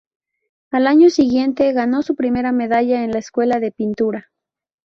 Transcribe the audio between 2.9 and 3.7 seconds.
en la escuela